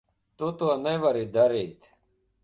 Tu 0.41 0.47
to 0.61 0.69
nevari 0.85 1.21
darīt. 1.35 1.91